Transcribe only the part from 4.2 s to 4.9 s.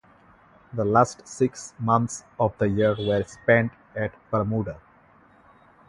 Bermuda.